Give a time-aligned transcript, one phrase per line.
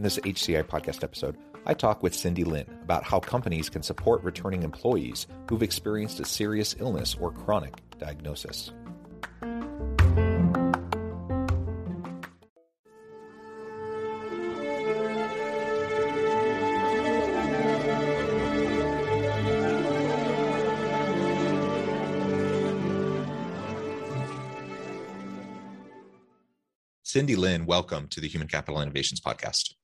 [0.00, 1.36] In this HCI podcast episode,
[1.66, 6.24] I talk with Cyndi Lynne about how companies can support returning employees who've experienced a
[6.24, 8.72] serious illness or chronic diagnosis.
[27.04, 29.74] Cyndi Lynne, welcome to the Human Capital Innovations Podcast.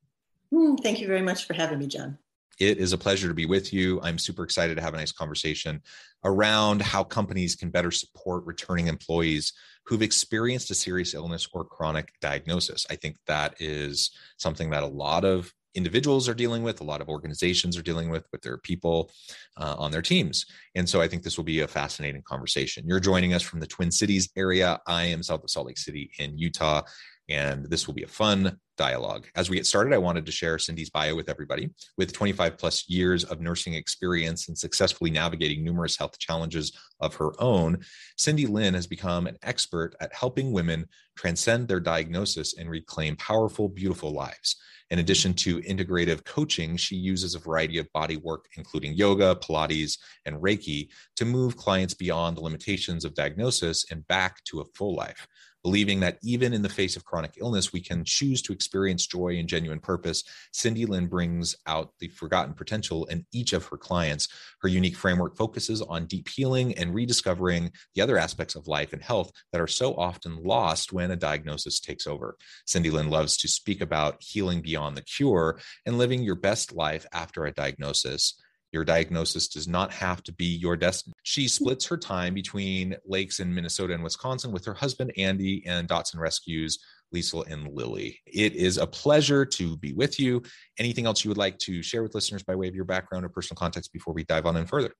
[0.83, 2.19] Thank you very much for having me, John.
[2.59, 4.01] It is a pleasure to be with you.
[4.03, 5.83] I'm super excited to have a nice conversation
[6.25, 9.53] around how companies can better support returning employees
[9.85, 12.87] who've experienced a serious illness or chronic diagnosis.
[12.91, 17.03] I think that is something that a lot of individuals are dealing with, a lot
[17.03, 19.13] of organizations are dealing with with their people
[19.59, 20.47] uh, on their teams.
[20.75, 22.85] And so I think this will be a fascinating conversation.
[22.87, 24.81] You're joining us from the Twin Cities area.
[24.87, 26.83] I am south of Salt Lake City in Utah
[27.29, 29.27] and this will be a fun dialogue.
[29.35, 31.71] As we get started, I wanted to share Cyndi's bio with everybody.
[31.97, 37.33] With 25 plus years of nursing experience and successfully navigating numerous health challenges of her
[37.41, 37.79] own,
[38.19, 40.87] Cyndi Lynne has become an expert at helping women
[41.17, 44.57] transcend their diagnosis and reclaim powerful, beautiful lives.
[44.91, 49.99] In addition to integrative coaching, she uses a variety of body work, including yoga, Pilates,
[50.27, 54.95] and Reiki, to move clients beyond the limitations of diagnosis and back to a full
[54.95, 55.27] life
[55.67, 59.37] believing that even in the face of chronic illness, we can choose to experience joy
[59.37, 60.23] and genuine purpose.
[60.55, 64.29] Cyndi Lynne brings out the forgotten potential in each of her clients.
[64.61, 69.03] Her unique framework focuses on deep healing and rediscovering the other aspects of life and
[69.03, 72.37] health that are so often lost when a diagnosis takes over.
[72.69, 77.07] Cyndi Lynne loves to speak about healing beyond the cure and living your best life
[77.13, 78.41] after a diagnosis.
[78.77, 81.15] Your diagnosis does not have to be your destiny.
[81.23, 85.89] She splits her time between lakes in Minnesota and Wisconsin with her husband, Andy, and
[85.89, 86.79] dachshund Rescues,
[87.15, 88.21] Liesl and Lily.
[88.27, 90.43] It is a pleasure to be with you.
[90.79, 93.31] Anything else you would like to share with listeners by way of your background or
[93.31, 94.93] personal context before we dive on in further?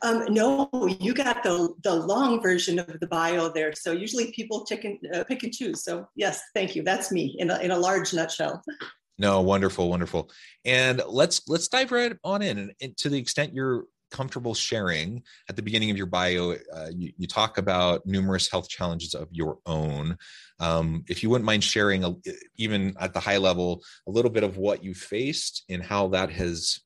[0.00, 3.74] Um, no, you got the the long version of the bio there.
[3.74, 5.84] So usually people pick and, uh, pick and choose.
[5.84, 6.82] So yes, thank you.
[6.82, 8.62] That's me in a, in a large nutshell.
[9.18, 10.30] No, wonderful, wonderful.
[10.64, 12.58] And let's let's dive right on in.
[12.58, 16.88] And, and to the extent you're comfortable sharing at the beginning of your bio, uh,
[16.94, 20.16] you, you, talk about numerous health challenges of your own.
[20.60, 22.14] Um, if you wouldn't mind sharing, a,
[22.56, 26.30] even at the high level, a little bit of what you faced and how that
[26.30, 26.78] has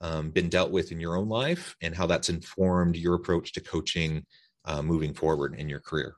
[0.00, 3.60] um, been dealt with in your own life and how that's informed your approach to
[3.60, 4.26] coaching
[4.64, 6.16] uh, moving forward in your career.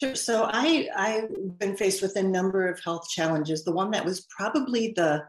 [0.00, 0.14] Sure.
[0.14, 3.64] So I I've been faced with a number of health challenges.
[3.64, 5.24] The one that was probably the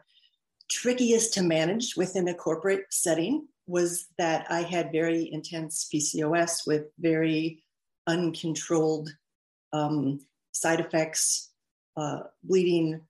[0.69, 6.85] trickiest to manage within a corporate setting was that I had very intense PCOS with
[7.00, 7.63] very
[8.07, 9.09] uncontrolled
[9.74, 10.19] um,
[10.52, 11.51] side effects,
[11.97, 13.01] uh, bleeding,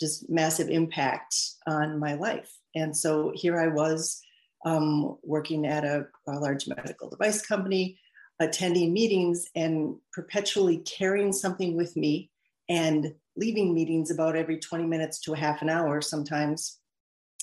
[0.00, 1.34] just massive impact
[1.66, 2.52] on my life.
[2.74, 4.20] And so here I was
[4.64, 7.98] um, working at a, a large medical device company
[8.40, 12.30] attending meetings and perpetually carrying something with me
[12.68, 16.78] and leaving meetings about every 20 minutes to a half an hour sometimes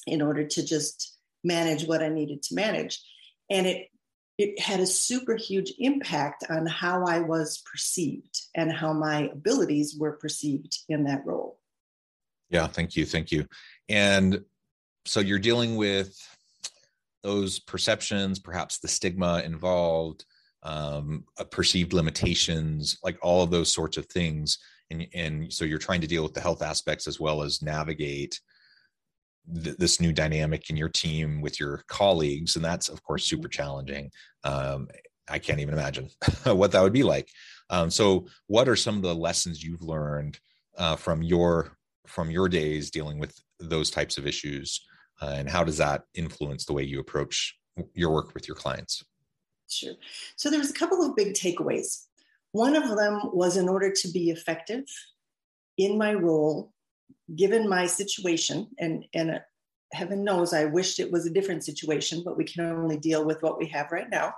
[0.08, 3.00] in order to just manage what I needed to manage.
[3.50, 3.88] And it
[4.38, 9.98] it had a super huge impact on how I was perceived and how my abilities
[9.98, 11.60] were perceived in that role.
[12.50, 13.06] Yeah, thank you.
[13.06, 13.48] Thank you.
[13.90, 14.44] And
[15.06, 16.16] so you're dealing with
[17.24, 20.24] those perceptions, perhaps the stigma involved,
[20.68, 24.60] um, uh, perceived limitations, like all of those sorts of things.
[24.92, 28.40] And, and so you're trying to deal with the health aspects as well as navigate
[29.64, 32.58] th- this new dynamic in your team with your colleagues.
[32.58, 33.62] And that's, of course, super mm-hmm.
[33.62, 34.12] challenging.
[34.44, 34.90] Um,
[35.30, 36.10] I can't even imagine
[36.44, 37.30] what that would be like.
[37.70, 40.40] Um, so, what are some of the lessons you've learned
[40.78, 44.86] uh, from your from your days dealing with those types of issues
[45.22, 47.58] uh, and how does that influence the way you approach
[47.94, 49.04] your work with your clients
[49.70, 49.96] sure.
[50.36, 52.04] So there was a couple of big takeaways.
[52.52, 54.86] One of them was in order to be effective
[55.78, 56.74] in my role
[57.36, 59.40] given my situation and and uh,
[59.94, 63.42] heaven knows i wished it was a different situation but we can only deal with
[63.42, 64.34] what we have right now.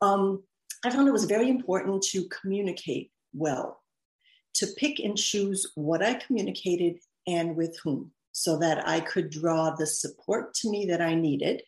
[0.00, 0.42] Um,
[0.84, 3.82] i found it was very important to communicate well
[4.54, 9.70] to pick and choose what i communicated and with whom so that I could draw
[9.70, 11.62] the support to me that I needed.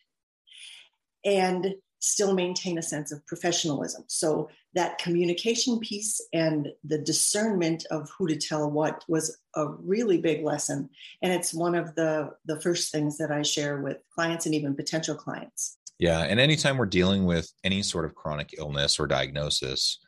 [1.25, 4.03] And still maintain a sense of professionalism.
[4.07, 10.19] So that communication piece and the discernment of who to tell what was a really
[10.19, 10.89] big lesson.
[11.21, 14.75] And it's one of the, the first things that I share with clients and even
[14.75, 15.77] potential clients.
[15.99, 16.21] Yeah.
[16.21, 19.99] And anytime we're dealing with any sort of chronic illness or diagnosis,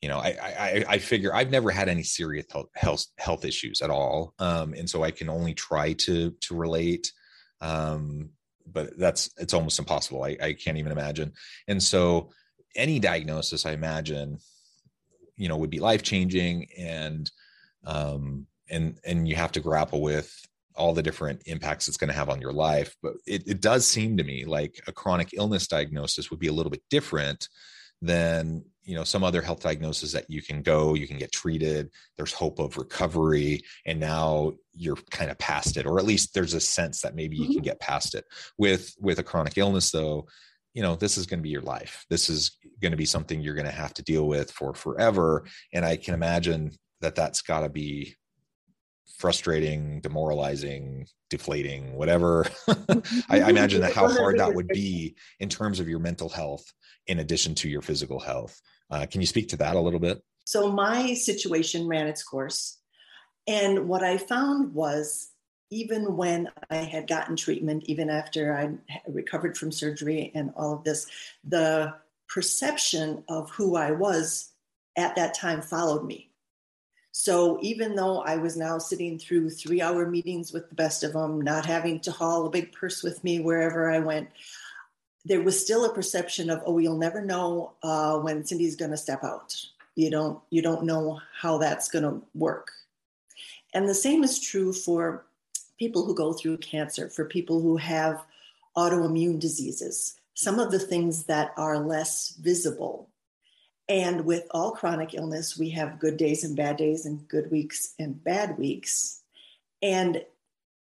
[0.00, 3.90] you know, I, I, I figure I've never had any serious health health issues at
[3.90, 7.12] all, um, and so I can only try to to relate,
[7.60, 8.30] um,
[8.66, 10.22] but that's it's almost impossible.
[10.24, 11.32] I, I can't even imagine.
[11.68, 12.30] And so,
[12.76, 14.38] any diagnosis, I imagine,
[15.36, 17.30] you know, would be life changing, and
[17.84, 20.34] um, and and you have to grapple with
[20.74, 22.96] all the different impacts it's going to have on your life.
[23.02, 26.52] But it, it does seem to me like a chronic illness diagnosis would be a
[26.52, 27.48] little bit different
[28.02, 31.88] than you know some other health diagnosis that you can go you can get treated
[32.16, 36.54] there's hope of recovery and now you're kind of past it or at least there's
[36.54, 37.52] a sense that maybe you mm-hmm.
[37.54, 38.24] can get past it
[38.58, 40.26] with with a chronic illness though
[40.74, 43.40] you know this is going to be your life this is going to be something
[43.40, 47.42] you're going to have to deal with for forever and i can imagine that that's
[47.42, 48.16] got to be
[49.18, 55.80] frustrating demoralizing deflating whatever I, I imagine that how hard that would be in terms
[55.80, 56.64] of your mental health
[57.06, 58.60] in addition to your physical health.
[58.90, 60.22] Uh, can you speak to that a little bit?
[60.44, 62.78] So, my situation ran its course.
[63.46, 65.30] And what I found was
[65.70, 68.74] even when I had gotten treatment, even after I
[69.08, 71.06] recovered from surgery and all of this,
[71.42, 71.94] the
[72.28, 74.50] perception of who I was
[74.96, 76.31] at that time followed me.
[77.12, 81.12] So even though I was now sitting through three hour meetings with the best of
[81.12, 84.30] them, not having to haul a big purse with me wherever I went,
[85.24, 88.96] there was still a perception of oh you'll never know uh, when cyndi's going to
[88.96, 89.54] step out.
[89.94, 92.72] You don't you don't know how that's going to work.
[93.74, 95.26] And the same is true for
[95.78, 98.24] people who go through cancer for people who have
[98.76, 100.14] autoimmune diseases.
[100.34, 103.08] Some of the things that are less visible
[103.92, 107.94] and with all chronic illness we have good days and bad days and good weeks
[107.98, 109.22] and bad weeks
[109.82, 110.24] and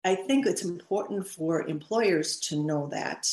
[0.06, 3.28] i think it's important for employers to know that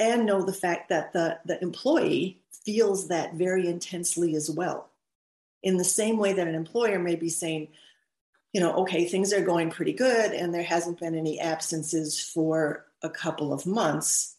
[0.00, 4.88] and know the fact that the, the employee feels that very intensely as well.
[5.62, 7.68] In the same way that an employer may be saying,
[8.54, 12.86] you know, okay, things are going pretty good and there hasn't been any absences for
[13.02, 14.36] a couple of months.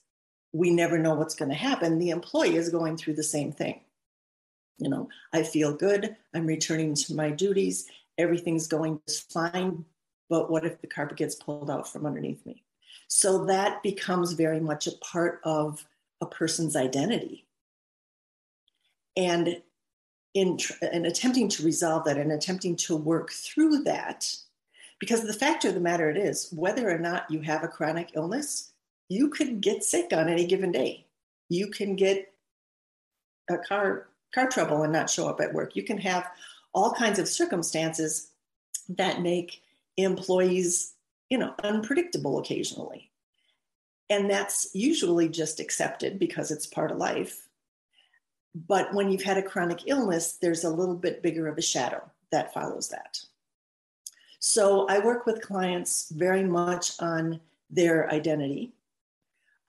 [0.52, 2.00] We never know what's going to happen.
[2.00, 3.80] The employee is going through the same thing.
[4.78, 6.16] You know, I feel good.
[6.34, 7.86] I'm returning to my duties.
[8.18, 9.86] Everything's going just fine.
[10.30, 12.64] But what if the carpet gets pulled out from underneath me?
[13.08, 15.86] So that becomes very much a part of
[16.22, 17.46] a person's identity.
[19.18, 19.62] And
[20.34, 20.58] in,
[20.94, 24.34] in attempting to resolve that and attempting to work through that,
[25.00, 28.12] because the fact of the matter it is, whether or not you have a chronic
[28.14, 28.72] illness,
[29.10, 31.06] you could get sick on any given day.
[31.50, 32.34] You can get
[33.50, 35.76] a car car trouble and not show up at work.
[35.76, 36.30] You can have
[36.74, 38.30] all kinds of circumstances
[38.90, 39.62] that make
[39.98, 40.94] employees
[41.32, 43.10] you know, unpredictable occasionally.
[44.10, 47.48] And that's usually just accepted because it's part of life.
[48.54, 52.04] But when you've had a chronic illness, there's a little bit bigger of a shadow
[52.32, 53.18] that follows that.
[54.40, 58.74] So I work with clients very much on their identity.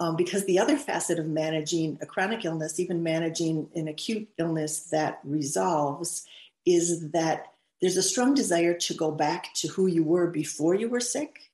[0.00, 4.84] Um, because the other facet of managing a chronic illness, even managing an acute illness
[4.90, 6.26] that resolves,
[6.66, 10.88] is that there's a strong desire to go back to who you were before you
[10.88, 11.52] were sick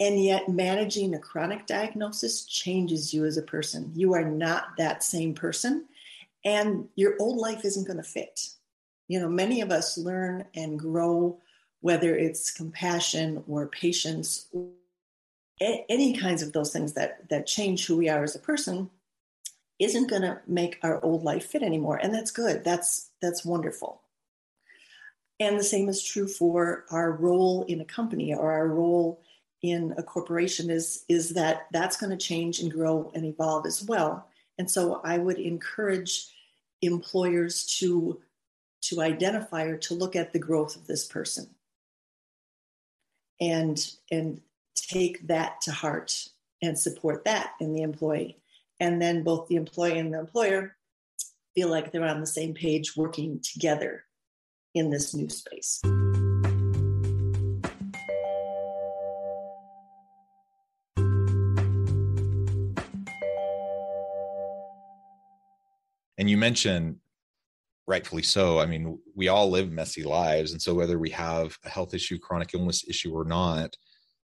[0.00, 3.92] and yet, managing a chronic diagnosis changes you as a person.
[3.94, 5.86] You are not that same person,
[6.44, 8.48] and your old life isn't going to fit.
[9.06, 11.38] You know, many of us learn and grow,
[11.80, 14.48] whether it's compassion or patience,
[15.60, 18.90] any kinds of those things that, that change who we are as a person
[19.78, 22.64] isn't going to make our old life fit anymore and that's good.
[22.64, 24.02] That's that's wonderful.
[25.40, 29.22] And the same is true for our role in a company or our role
[29.62, 33.82] in a corporation is is that that's going to change and grow and evolve as
[33.82, 34.28] well.
[34.58, 36.28] And so i would encourage
[36.82, 38.20] employers to
[38.82, 41.48] to identify or to look at the growth of this person.
[43.40, 44.40] And and
[44.74, 46.28] take that to heart
[46.62, 48.38] and support that in the employee
[48.80, 50.76] and then both the employee and the employer
[51.54, 54.04] feel like they're on the same page working together
[54.74, 55.80] in this new space.
[66.16, 66.96] And you mentioned
[67.86, 68.58] rightfully so.
[68.58, 70.52] I mean, we all live messy lives.
[70.52, 73.76] And so whether we have a health issue, chronic illness issue or not,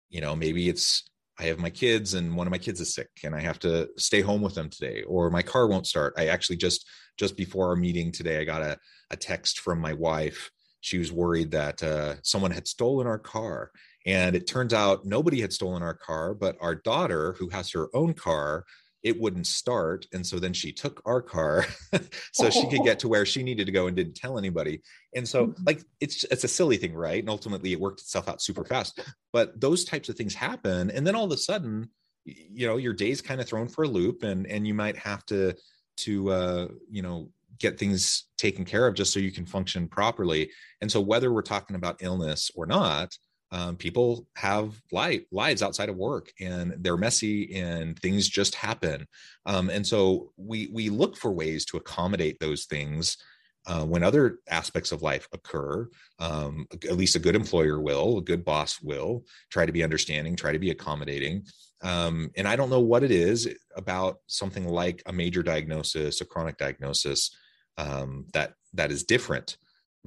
[0.09, 1.03] you know, maybe it's
[1.39, 3.89] I have my kids and one of my kids is sick and I have to
[3.97, 6.13] stay home with them today, or my car won't start.
[6.17, 6.85] I actually just
[7.17, 8.77] just before our meeting today, I got a,
[9.11, 10.49] a text from my wife.
[10.81, 13.71] She was worried that uh, someone had stolen our car.
[14.05, 17.89] And it turns out nobody had stolen our car, but our daughter, who has her
[17.93, 18.65] own car,
[19.03, 21.65] it wouldn't start and so then she took our car
[22.33, 24.81] so she could get to where she needed to go and didn't tell anybody.
[25.15, 25.63] And so mm-hmm.
[25.65, 27.19] like it's it's a silly thing right?
[27.19, 28.99] And ultimately it worked itself out super fast.
[29.31, 31.89] But those types of things happen and then all of a sudden
[32.25, 35.25] you know your day's kind of thrown for a loop and and you might have
[35.27, 35.55] to
[35.97, 37.29] to uh you know
[37.59, 40.49] get things taken care of just so you can function properly.
[40.81, 43.13] And so whether we're talking about illness or not
[43.51, 49.07] um, people have life, lives outside of work and they're messy and things just happen.
[49.45, 53.17] Um, and so we we look for ways to accommodate those things
[53.65, 55.87] uh, when other aspects of life occur.
[56.19, 60.35] Um, at least a good employer will a good boss will try to be understanding
[60.35, 61.45] try to be accommodating.
[61.81, 66.25] Um, and i don't know what it is about something like a major diagnosis a
[66.25, 67.33] chronic diagnosis
[67.77, 69.55] um, that that is different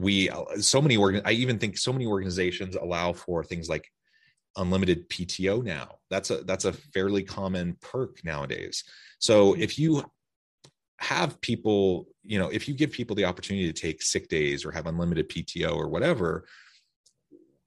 [0.02, 0.28] we
[0.60, 3.88] so many organ i even think so many organizations allow for things like
[4.56, 8.84] unlimited pto now that's a that's a fairly common perk nowadays
[9.18, 9.62] so mm-hmm.
[9.62, 10.04] if you
[10.98, 14.70] have people you know if you give people the opportunity to take sick days or
[14.70, 16.44] have unlimited pto or whatever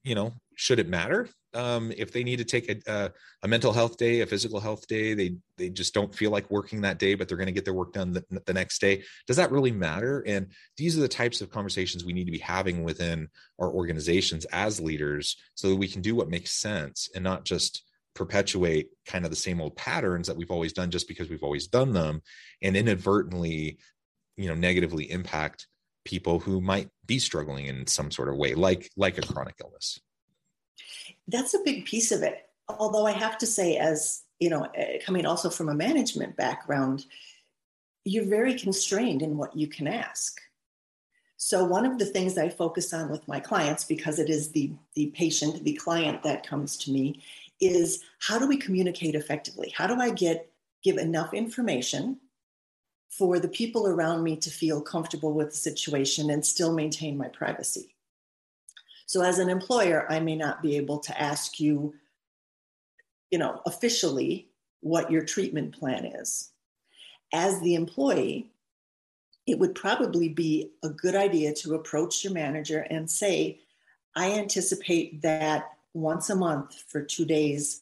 [0.04, 3.12] you know should it matter um, if they need to take a, a,
[3.44, 6.82] a, mental health day, a physical health day, they they just don't feel like working
[6.82, 9.04] that day, but they're going to get their work done the, the, next day.
[9.26, 10.22] Does that really matter?
[10.28, 14.46] And these are the types of conversations we need to be having within our organizations
[14.46, 17.84] as leaders, so that we can do what makes sense and not just
[18.14, 21.68] perpetuate kind of the same old patterns that we've always done just because we've always
[21.68, 22.22] done them,
[22.62, 23.78] and inadvertently,
[24.36, 25.68] you know, negatively impact
[26.04, 30.02] people who might be struggling in some sort of way, like like a chronic illness
[31.28, 32.50] that's a big piece of it.
[32.68, 37.06] Although I have to say, as you know, eh, coming also from a management background,
[38.04, 40.40] you're very constrained in what you can ask.
[41.38, 44.72] So one of the things I focus on with my clients, because it is the
[44.96, 47.24] the patient, the client that comes to me,
[47.60, 49.74] is how do we communicate effectively?
[49.76, 50.52] How do I get
[50.84, 52.20] give enough information
[53.10, 57.28] for the people around me to feel comfortable with the situation and still maintain my
[57.30, 57.95] privacy?
[59.06, 61.94] So as an employer, I may not be able to ask you,
[63.32, 64.50] you know, officially
[64.82, 66.52] what your treatment plan is.
[67.34, 68.52] As the employee,
[69.48, 73.60] it would probably be a good idea to approach your manager and say,
[74.16, 77.82] I anticipate that once a month for two days,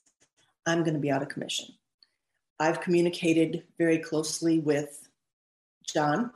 [0.65, 1.67] I'm going to be out of commission.
[2.59, 5.07] I've communicated very closely with
[5.85, 6.31] John,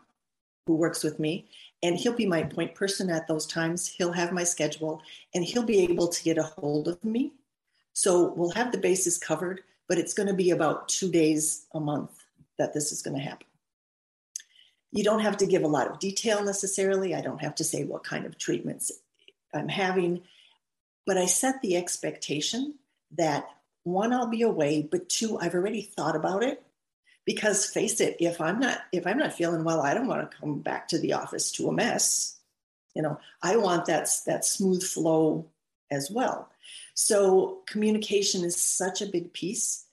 [0.66, 1.48] who works with me,
[1.84, 3.88] and he'll be my point person at those times.
[3.88, 5.02] He'll have my schedule
[5.34, 7.34] and he'll be able to get a hold of me.
[7.94, 11.80] So we'll have the bases covered, but it's going to be about two days a
[11.80, 12.12] month
[12.58, 13.48] that this is going to happen.
[14.92, 17.14] You don't have to give a lot of detail necessarily.
[17.14, 18.92] I don't have to say what kind of treatments
[19.54, 20.22] I'm having,
[21.06, 22.76] but I set the expectation
[23.12, 23.48] that
[23.84, 26.62] one, I'll be away, but two, I've already thought about it
[27.28, 30.38] because face it if i'm not if i'm not feeling well i don't want to
[30.38, 32.40] come back to the office to a mess.
[32.96, 35.46] You know i want that that smooth flow
[35.92, 36.50] as well.
[36.96, 39.86] So communication is such a big piece.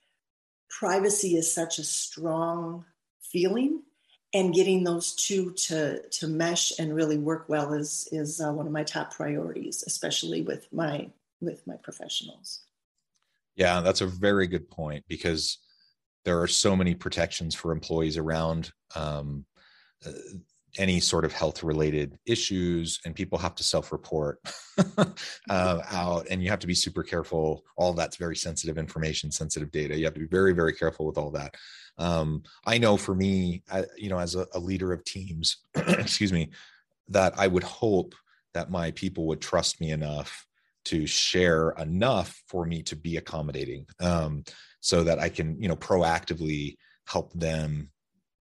[0.68, 2.84] Privacy is such a strong
[3.20, 3.82] feeling
[4.32, 8.66] and getting those two to to mesh and really work well is is uh, one
[8.66, 11.08] of my top priorities especially with my
[11.40, 12.60] with my professionals.
[13.54, 15.58] Yeah that's a very good point because
[16.24, 19.44] there are so many protections for employees around um,
[20.06, 20.10] uh,
[20.78, 24.40] any sort of health related issues and people have to self report
[24.98, 27.64] uh, out and you have to be super careful.
[27.76, 29.96] All that's very sensitive information sensitive data.
[29.96, 31.54] You have to be very very careful with all that.
[31.96, 36.32] Um, i know for me I, you know as a, a leader of teams excuse
[36.32, 36.50] me
[37.06, 38.16] that i would hope
[38.52, 40.44] that my people would trust me enough
[40.86, 43.86] to share enough for me to be accommodating.
[44.00, 44.44] Um,
[44.84, 46.76] so that I can, you know, proactively
[47.06, 47.90] help them,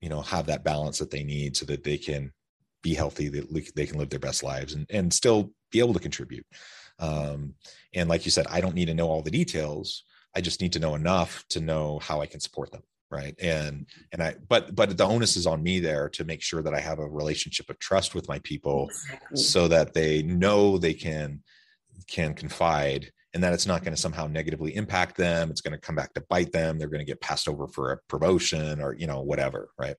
[0.02, 2.32] you know, have that balance that they need so that they can
[2.82, 6.00] be healthy, that they can live their best lives and, and still be able to
[6.00, 6.46] contribute.
[6.98, 7.54] Um,
[7.94, 10.06] and like you said, I don't need to know all the details.
[10.36, 13.86] I just need to know enough to know how I can support them right and
[14.12, 16.80] and i but but the onus is on me there to make sure that i
[16.80, 19.38] have a relationship of trust with my people exactly.
[19.38, 21.44] so that they know they can
[22.08, 25.78] can confide and that it's not going to somehow negatively impact them it's going to
[25.78, 28.94] come back to bite them they're going to get passed over for a promotion or
[28.94, 29.96] you know whatever right?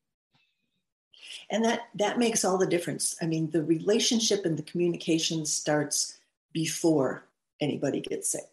[1.51, 3.17] And that that makes all the difference.
[3.21, 6.19] I mean the relationship and the communication starts
[6.53, 7.27] before
[7.61, 8.49] anybody gets sick.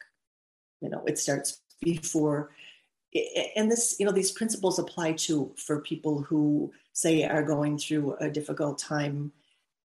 [0.81, 2.51] You know it starts before
[3.55, 8.15] and this you know these principles apply to for people who say are going through
[8.15, 9.31] a difficult time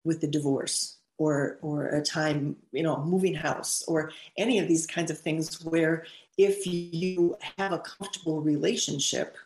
[0.05, 4.87] with the divorce or or a time you know moving house or any of these
[4.87, 6.05] kinds of things where
[6.39, 9.37] if you have a comfortable relationship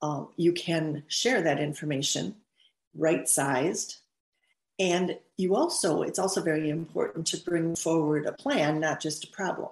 [0.00, 2.34] uh, you can share that information
[2.94, 3.96] right sized
[4.78, 9.28] and you also it's also very important to bring forward a plan not just a
[9.28, 9.70] problem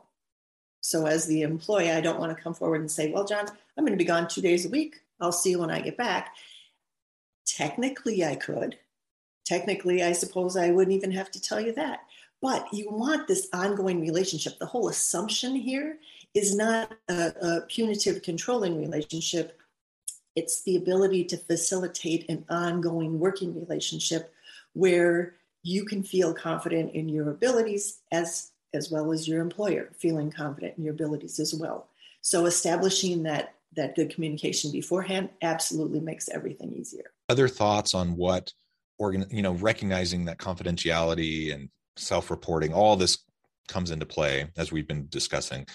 [0.87, 3.83] so as the employee, I don't want to come forward and say, well, John, I'm
[3.83, 5.01] going to be gone two days a week.
[5.21, 6.37] I'll see you when I get back.
[7.45, 8.79] Technically, I could.
[9.47, 12.01] Technically, I suppose I wouldn't even have to tell you that.
[12.43, 14.59] But you want this ongoing relationship.
[14.59, 15.99] The whole assumption here
[16.35, 19.59] is not a, a punitive controlling relationship.
[20.35, 24.35] It's the ability to facilitate an ongoing working relationship
[24.75, 30.31] where you can feel confident in your abilities as as well as your employer feeling
[30.31, 31.89] confident in your abilities as well.
[32.21, 37.11] So establishing that that good communication beforehand absolutely makes everything easier.
[37.29, 38.53] Other thoughts on what
[38.99, 43.19] organ, you know, recognizing that confidentiality and self-reporting, all this
[43.69, 45.67] comes into play as we've been discussing.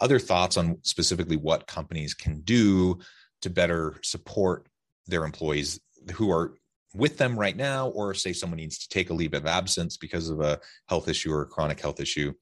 [0.00, 2.98] Other thoughts on specifically what companies can do
[3.42, 4.66] to better support
[5.06, 5.80] their employees
[6.14, 6.54] who are
[6.94, 10.30] with them right now, or say someone needs to take a leave of absence because
[10.30, 12.32] of a health issue or a chronic health issue,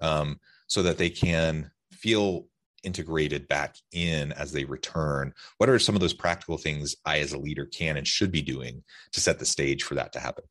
[0.00, 2.46] um, so that they can feel
[2.84, 5.32] integrated back in as they return.
[5.58, 8.42] What are some of those practical things I, as a leader, can and should be
[8.42, 10.44] doing to set the stage for that to happen?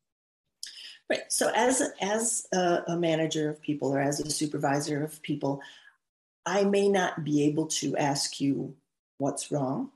[1.10, 1.20] Right.
[1.28, 5.60] So, as as a, a manager of people or as a supervisor of people,
[6.46, 8.74] I may not be able to ask you
[9.18, 9.90] what's wrong,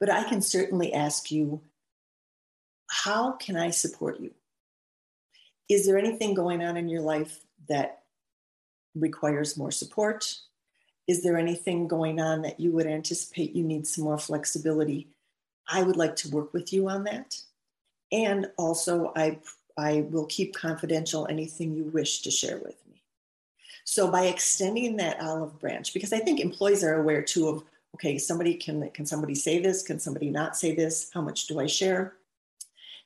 [0.00, 1.62] but I can certainly ask you
[2.90, 4.32] how can I support you?
[5.68, 8.02] Is there anything going on in your life that
[8.94, 10.36] requires more support?
[11.06, 15.08] Is there anything going on that you would anticipate you need some more flexibility?
[15.68, 17.38] I would like to work with you on that.
[18.12, 19.38] And also, I,
[19.76, 23.02] I will keep confidential anything you wish to share with me.
[23.84, 27.64] So, by extending that olive branch, because I think employees are aware too of
[27.94, 29.82] okay, somebody can can somebody say this?
[29.82, 31.10] Can somebody not say this?
[31.12, 32.14] How much do I share?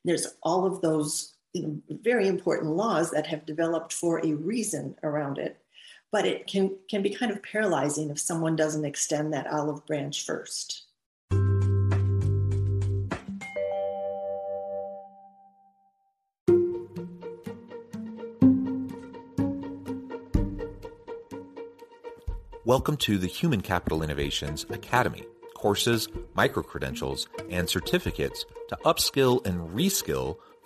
[0.05, 4.95] There's all of those you know, very important laws that have developed for a reason
[5.03, 5.57] around it.
[6.11, 10.25] But it can, can be kind of paralyzing if someone doesn't extend that olive branch
[10.25, 10.85] first.
[22.65, 29.69] Welcome to the Human Capital Innovations Academy courses, micro credentials, and certificates to upskill and
[29.69, 30.37] reskill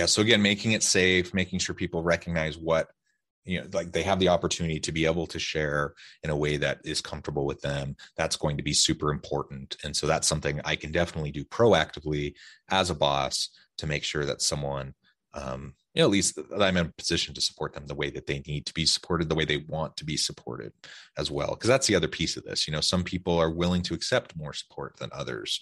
[0.00, 0.06] Yeah.
[0.06, 2.88] So again, making it safe, making sure people recognize what
[3.44, 6.56] you know like they have the opportunity to be able to share in a way
[6.56, 10.60] that is comfortable with them that's going to be super important and so that's something
[10.66, 12.34] i can definitely do proactively
[12.70, 14.92] as a boss to make sure that someone
[15.32, 18.10] um, you know, at least that I'm in a position to support them the way
[18.10, 20.72] that they need to be supported, the way they want to be supported
[21.16, 21.50] as well.
[21.50, 22.66] Because that's the other piece of this.
[22.66, 25.60] You know, some people are willing to accept more support than others.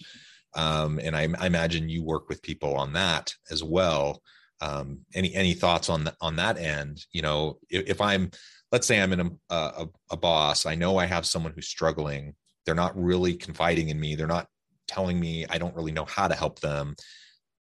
[0.55, 4.21] Um, and I, I, imagine you work with people on that as well.
[4.61, 7.05] Um, any any thoughts on the, on that end?
[7.11, 8.31] You know if, if i'm
[8.71, 12.33] let's say i'm in a, a, a boss i know i have someone who's struggling.
[12.65, 14.15] They're not really confiding in me.
[14.15, 14.47] They're not
[14.87, 16.95] telling me i don't really know how to help them.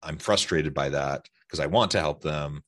[0.02, 2.62] I'm frustrated by that because i want to help them.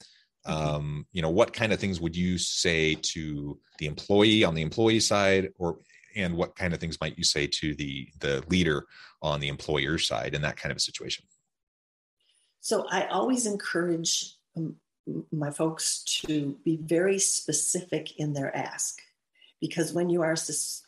[0.46, 0.76] Mm-hmm.
[0.76, 4.62] um, you know what kind of things would you say to the employee on the
[4.62, 5.79] employee side or
[6.14, 8.87] and what kind of things might you say to the the leader
[9.27, 11.25] on the employer side in that kind of a situation
[12.67, 14.75] so I always encourage um,
[15.31, 18.99] my folks to be very specific in their ask
[19.61, 20.35] because when you are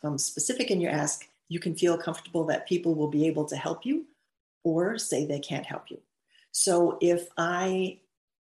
[0.03, 3.55] um, specific in your ask, you can feel comfortable that people will be able to
[3.55, 4.07] help you
[4.65, 6.01] or say they can't help you.
[6.51, 7.99] So if I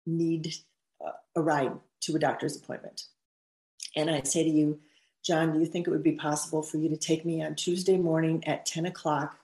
[0.06, 0.54] need
[1.36, 3.06] a ride to a doctor's appointment
[3.96, 4.80] and I say to you,
[5.26, 7.98] John, do you think it would be possible for you to take me on Tuesday
[7.98, 9.40] morning at 10 o'clock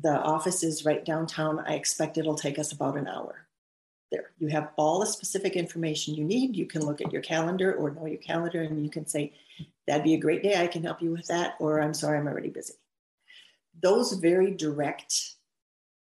[0.00, 1.60] the office is right downtown.
[1.60, 3.46] I expect it'll take us about an hour.
[4.10, 6.56] There, you have all the specific information you need.
[6.56, 9.32] You can look at your calendar or know your calendar and you can say,
[9.86, 10.60] That'd be a great day.
[10.60, 11.54] I can help you with that.
[11.60, 12.74] Or I'm sorry, I'm already busy.
[13.82, 15.34] Those very direct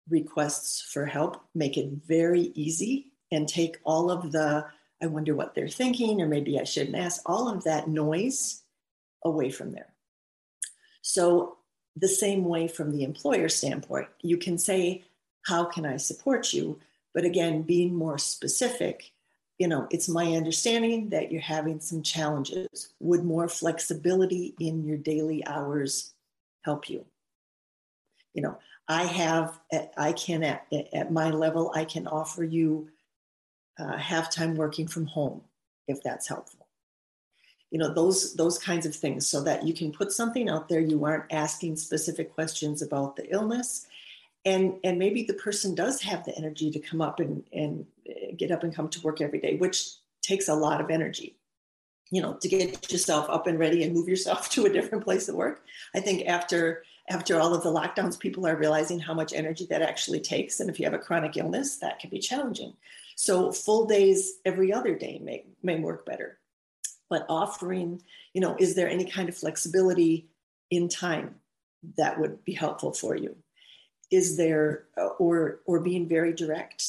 [0.09, 4.65] requests for help make it very easy and take all of the,
[5.01, 8.63] I wonder what they're thinking, or maybe I shouldn't ask, all of that noise
[9.23, 9.93] away from there.
[11.01, 11.57] So
[11.99, 14.07] the same way from the employer standpoint.
[14.21, 15.03] You can say,
[15.45, 16.79] How can I support you?
[17.13, 19.11] But again, being more specific,
[19.57, 22.89] you know, it's my understanding that you're having some challenges.
[22.99, 26.13] Would more flexibility in your daily hours
[26.63, 27.05] help you?
[28.33, 29.59] You know, I have,
[29.97, 32.89] I can, at, at my level, I can offer you
[33.79, 35.41] uh, half time working from home
[35.87, 36.56] if that's helpful
[37.71, 40.79] you know those those kinds of things so that you can put something out there
[40.79, 43.87] you aren't asking specific questions about the illness.
[44.45, 48.31] And and maybe the person does have the energy to come up and and eh,
[48.37, 49.89] get up and come to work every day which
[50.21, 51.35] takes a lot of energy.
[52.09, 55.27] You know to get yourself up and ready and move yourself to a different place
[55.27, 55.63] of work.
[55.93, 59.81] I think after after all of the lockdowns people are realizing how much energy that
[59.81, 62.73] actually takes and if you have a chronic illness that can be challenging.
[63.17, 66.39] So full days every other day may may work better
[67.09, 68.01] but offering,
[68.33, 70.27] you know, is there any kind of flexibility
[70.69, 71.35] in time
[71.97, 73.35] that would be helpful for you?
[74.11, 76.83] Is there, uh, or, or being very direct,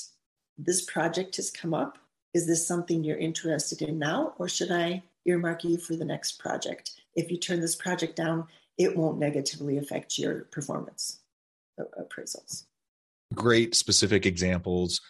[0.56, 1.98] this project has come up.
[2.34, 6.38] Is this something you're interested in now, or should I earmark you for the next
[6.38, 6.92] project?
[7.14, 11.20] If you turn this project down, it won't negatively affect your performance
[12.00, 12.64] appraisals.
[13.34, 15.00] Great specific examples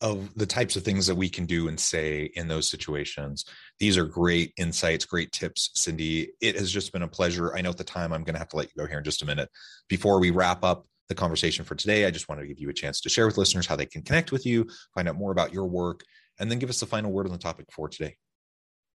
[0.00, 3.44] of the types of things that we can do and say in those situations.
[3.78, 6.28] These are great insights, great tips, Cyndi.
[6.40, 7.54] It has just been a pleasure.
[7.54, 9.04] I know at the time I'm going to have to let you go here in
[9.04, 9.50] just a minute.
[9.88, 12.74] Before we wrap up the conversation for today, I just wanted to give you a
[12.74, 15.52] chance to share with listeners how they can connect with you, find out more about
[15.52, 16.02] your work,
[16.38, 18.16] and then give us the final word on the topic for today.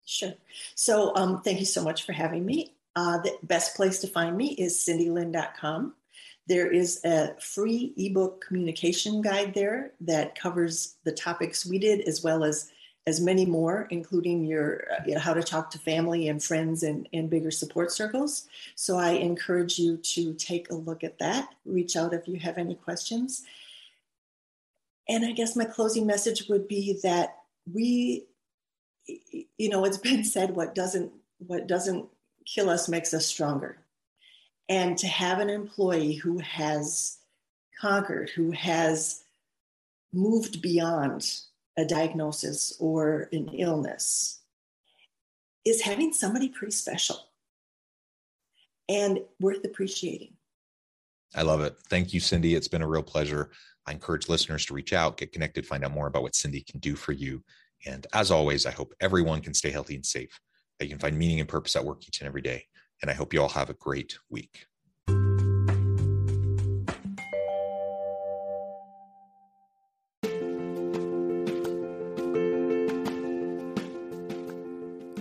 [0.05, 0.33] Sure.
[0.75, 2.75] So, um, thank you so much for having me.
[2.95, 5.93] Uh, the best place to find me is cyndilynne.com.
[6.47, 12.23] There is a free ebook communication guide there that covers the topics we did as
[12.23, 12.71] well as
[13.09, 16.83] as many more, including your uh, you know, how to talk to family and friends
[16.83, 18.47] and, and bigger support circles.
[18.75, 21.49] So I encourage you to take a look at that.
[21.65, 23.43] Reach out if you have any questions.
[25.09, 27.37] And I guess my closing message would be that
[27.71, 28.25] we,
[29.57, 32.05] you know, it's been said, what doesn't what doesn't
[32.45, 33.77] kill us makes us stronger.
[34.67, 37.17] And to have an employee who has
[37.81, 39.23] conquered, who has
[40.13, 41.41] moved beyond
[41.79, 44.41] a diagnosis or an illness,
[45.65, 47.17] is having somebody pretty special
[48.87, 50.33] and worth appreciating.
[51.35, 51.75] I love it.
[51.89, 52.55] Thank you, Cyndi.
[52.55, 53.51] It's been a real pleasure.
[53.85, 56.79] I encourage listeners to reach out, get connected, find out more about what Cyndi can
[56.79, 57.43] do for you.
[57.85, 60.39] And as always, I hope everyone can stay healthy and safe,
[60.79, 62.65] that you can find meaning and purpose at work each and every day.
[63.01, 64.65] And I hope you all have a great week.